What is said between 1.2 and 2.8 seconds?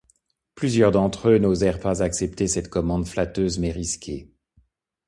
eux n’osèrent pas accepter cette